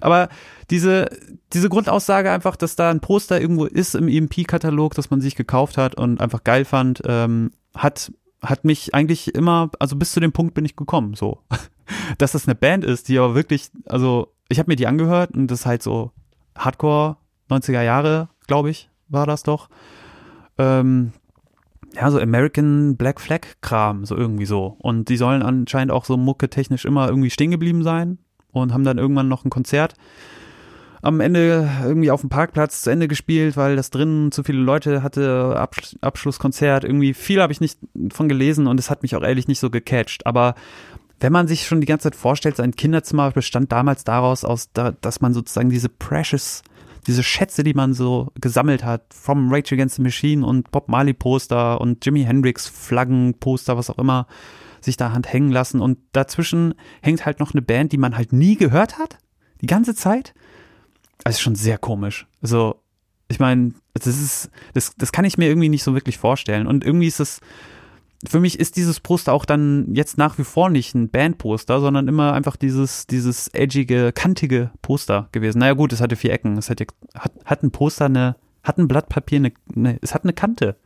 [0.00, 0.28] Aber
[0.70, 1.08] diese
[1.52, 5.78] diese Grundaussage einfach, dass da ein Poster irgendwo ist im EMP-Katalog, das man sich gekauft
[5.78, 8.10] hat und einfach geil fand, ähm, hat
[8.42, 11.42] hat mich eigentlich immer, also bis zu dem Punkt bin ich gekommen, so.
[12.18, 15.48] Dass das eine Band ist, die aber wirklich, also ich habe mir die angehört und
[15.50, 16.12] das ist halt so
[16.56, 17.16] Hardcore
[17.50, 19.68] 90er Jahre, glaube ich, war das doch.
[20.58, 21.12] Ähm,
[21.94, 24.76] ja, so American Black Flag Kram, so irgendwie so.
[24.78, 28.18] Und die sollen anscheinend auch so mucke technisch immer irgendwie stehen geblieben sein
[28.52, 29.94] und haben dann irgendwann noch ein Konzert
[31.06, 35.04] am Ende irgendwie auf dem Parkplatz zu Ende gespielt, weil das drinnen zu viele Leute
[35.04, 37.78] hatte, Absch Abschlusskonzert, irgendwie viel habe ich nicht
[38.12, 40.26] von gelesen und es hat mich auch ehrlich nicht so gecatcht.
[40.26, 40.56] Aber
[41.20, 44.90] wenn man sich schon die ganze Zeit vorstellt, sein Kinderzimmer bestand damals daraus aus, da,
[44.90, 46.62] dass man sozusagen diese precious,
[47.06, 51.14] diese Schätze, die man so gesammelt hat, vom Rage Against the Machine und Bob Marley
[51.14, 54.26] Poster und Jimi Hendrix Flaggen Poster, was auch immer,
[54.80, 58.32] sich da Hand hängen lassen und dazwischen hängt halt noch eine Band, die man halt
[58.32, 59.18] nie gehört hat,
[59.60, 60.34] die ganze Zeit
[61.26, 62.28] also schon sehr komisch.
[62.40, 62.80] Also,
[63.26, 66.68] ich meine, das ist, das, das kann ich mir irgendwie nicht so wirklich vorstellen.
[66.68, 67.40] Und irgendwie ist es,
[68.24, 72.06] für mich ist dieses Poster auch dann jetzt nach wie vor nicht ein Bandposter, sondern
[72.06, 75.58] immer einfach dieses, dieses edgige, kantige Poster gewesen.
[75.58, 76.56] Naja, gut, es hatte vier Ecken.
[76.58, 76.80] Es hat,
[77.16, 80.76] hat, hat ein Poster eine, hat ein Blatt Papier eine, eine, es hat eine Kante.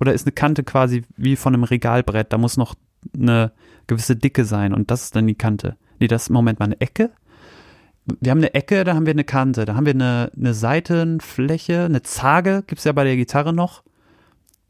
[0.00, 2.32] Oder ist eine Kante quasi wie von einem Regalbrett.
[2.32, 2.74] Da muss noch
[3.14, 3.52] eine
[3.86, 5.76] gewisse Dicke sein und das ist dann die Kante.
[6.00, 7.10] Nee, das ist im Moment mal eine Ecke
[8.20, 11.84] wir haben eine Ecke, da haben wir eine Kante, da haben wir eine, eine Seitenfläche,
[11.84, 13.82] eine Zage, gibt's ja bei der Gitarre noch.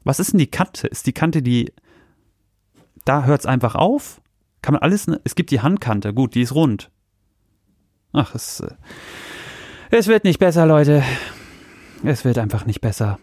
[0.04, 0.86] Was ist denn die Kante?
[0.86, 1.72] Ist die Kante die,
[3.04, 4.20] da hört's einfach auf?
[4.62, 6.90] Kann man alles, es gibt die Handkante, gut, die ist rund.
[8.12, 8.74] Ach, es, äh,
[9.90, 11.02] es wird nicht besser, Leute.
[12.04, 13.18] Es wird einfach nicht besser.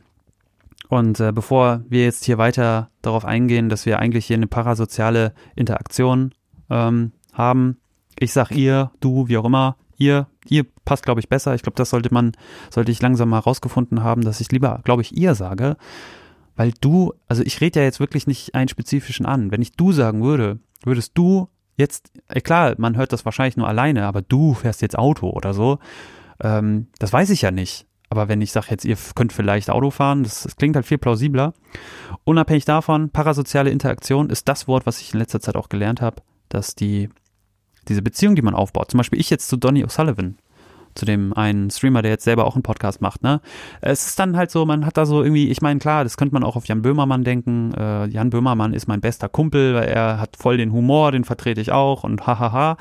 [0.89, 5.33] Und äh, bevor wir jetzt hier weiter darauf eingehen, dass wir eigentlich hier eine parasoziale
[5.55, 6.33] Interaktion
[6.69, 7.77] ähm, haben,
[8.19, 11.55] ich sag ihr, du, wie auch immer, ihr, ihr passt, glaube ich, besser.
[11.55, 12.33] Ich glaube, das sollte man,
[12.69, 15.77] sollte ich langsam mal rausgefunden haben, dass ich lieber, glaube ich, ihr sage.
[16.55, 19.51] Weil du, also ich rede ja jetzt wirklich nicht einen spezifischen an.
[19.51, 23.67] Wenn ich du sagen würde, würdest du jetzt, äh, klar, man hört das wahrscheinlich nur
[23.67, 25.79] alleine, aber du fährst jetzt Auto oder so,
[26.41, 27.87] ähm, das weiß ich ja nicht.
[28.09, 30.97] Aber wenn ich sage jetzt, ihr könnt vielleicht Auto fahren, das, das klingt halt viel
[30.97, 31.53] plausibler.
[32.23, 36.21] Unabhängig davon, parasoziale Interaktion ist das Wort, was ich in letzter Zeit auch gelernt habe,
[36.49, 37.09] dass die
[37.87, 40.35] diese Beziehung, die man aufbaut, zum Beispiel ich jetzt zu Donny O'Sullivan,
[40.95, 43.41] zu dem einen Streamer, der jetzt selber auch einen Podcast macht, ne?
[43.81, 46.33] Es ist dann halt so, man hat da so irgendwie, ich meine, klar, das könnte
[46.33, 47.73] man auch auf Jan Böhmermann denken.
[47.73, 51.61] Äh, Jan Böhmermann ist mein bester Kumpel, weil er hat voll den Humor, den vertrete
[51.61, 52.77] ich auch und hahaha.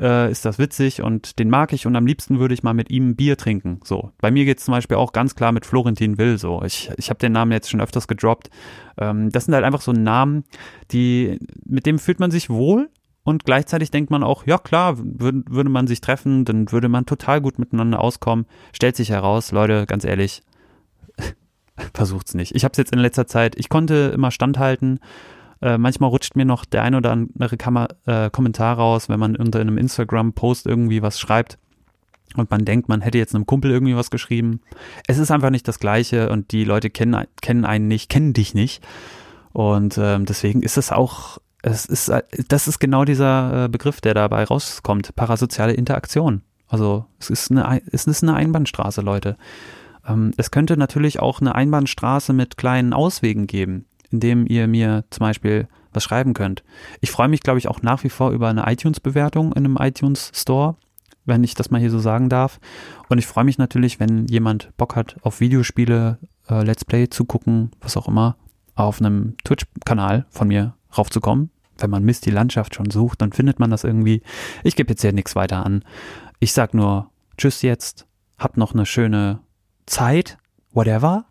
[0.00, 2.90] Äh, ist das witzig und den mag ich und am liebsten würde ich mal mit
[2.90, 3.80] ihm Bier trinken.
[3.84, 4.12] So.
[4.18, 6.38] Bei mir geht's zum Beispiel auch ganz klar mit Florentin Will.
[6.38, 6.62] So.
[6.64, 8.48] Ich, ich habe den Namen jetzt schon öfters gedroppt.
[8.98, 10.44] Ähm, das sind halt einfach so Namen,
[10.90, 12.88] die, mit dem fühlt man sich wohl
[13.30, 17.06] und gleichzeitig denkt man auch, ja klar, würde, würde man sich treffen, dann würde man
[17.06, 18.46] total gut miteinander auskommen.
[18.72, 20.42] Stellt sich heraus, Leute, ganz ehrlich,
[21.94, 22.54] versucht's nicht.
[22.54, 25.00] Ich habe es jetzt in letzter Zeit, ich konnte immer standhalten.
[25.62, 29.36] Äh, manchmal rutscht mir noch der ein oder andere Kammer, äh, Kommentar raus, wenn man
[29.36, 31.58] unter einem Instagram-Post irgendwie was schreibt
[32.36, 34.60] und man denkt, man hätte jetzt einem Kumpel irgendwie was geschrieben.
[35.06, 38.54] Es ist einfach nicht das Gleiche und die Leute kennen, kennen einen nicht, kennen dich
[38.54, 38.82] nicht.
[39.52, 42.10] Und ähm, deswegen ist es auch es ist,
[42.48, 45.14] das ist genau dieser äh, Begriff, der dabei rauskommt.
[45.14, 46.42] Parasoziale Interaktion.
[46.68, 49.36] Also es ist eine, es ist eine Einbahnstraße, Leute.
[50.06, 55.24] Ähm, es könnte natürlich auch eine Einbahnstraße mit kleinen Auswegen geben, indem ihr mir zum
[55.24, 56.62] Beispiel was schreiben könnt.
[57.00, 60.30] Ich freue mich, glaube ich, auch nach wie vor über eine iTunes-Bewertung in einem iTunes
[60.34, 60.76] Store,
[61.24, 62.60] wenn ich das mal hier so sagen darf.
[63.08, 66.18] Und ich freue mich natürlich, wenn jemand Bock hat auf Videospiele,
[66.48, 68.36] äh, Let's Play zu gucken, was auch immer,
[68.76, 71.50] auf einem Twitch-Kanal von mir raufzukommen.
[71.78, 74.22] Wenn man Mist die Landschaft schon sucht, dann findet man das irgendwie.
[74.62, 75.84] Ich gebe jetzt hier nichts weiter an.
[76.38, 78.06] Ich sag nur Tschüss jetzt.
[78.38, 79.40] Habt noch eine schöne
[79.86, 80.38] Zeit.
[80.72, 81.24] Whatever.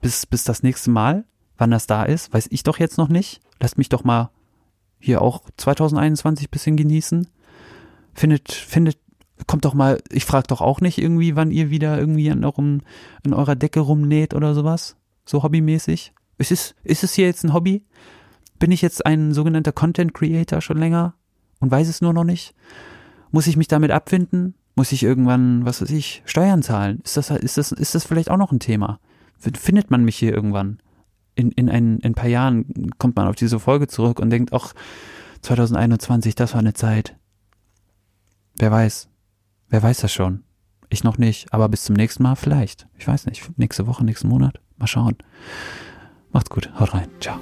[0.00, 1.24] Bis, bis das nächste Mal.
[1.56, 3.40] Wann das da ist, weiß ich doch jetzt noch nicht.
[3.60, 4.30] Lasst mich doch mal
[5.00, 7.28] hier auch 2021 bisschen genießen.
[8.14, 8.98] Findet, findet,
[9.48, 12.82] kommt doch mal, ich frag doch auch nicht irgendwie, wann ihr wieder irgendwie an, eurem,
[13.24, 14.96] an eurer Decke rumnäht oder sowas.
[15.24, 16.12] So hobbymäßig.
[16.38, 17.84] Ist es, ist es hier jetzt ein Hobby?
[18.58, 21.14] Bin ich jetzt ein sogenannter Content Creator schon länger
[21.60, 22.54] und weiß es nur noch nicht?
[23.30, 24.54] Muss ich mich damit abfinden?
[24.74, 27.00] Muss ich irgendwann, was weiß ich, Steuern zahlen?
[27.04, 29.00] Ist das, ist das, ist das vielleicht auch noch ein Thema?
[29.38, 30.80] Findet man mich hier irgendwann?
[31.34, 34.52] In, in, ein, in ein paar Jahren kommt man auf diese Folge zurück und denkt,
[34.52, 34.74] ach,
[35.42, 37.16] 2021, das war eine Zeit.
[38.56, 39.08] Wer weiß?
[39.68, 40.42] Wer weiß das schon?
[40.88, 42.88] Ich noch nicht, aber bis zum nächsten Mal vielleicht.
[42.96, 43.58] Ich weiß nicht.
[43.58, 44.60] Nächste Woche, nächsten Monat.
[44.78, 45.16] Mal schauen.
[46.32, 46.70] Macht's gut.
[46.78, 47.08] Haut rein.
[47.20, 47.38] Ciao.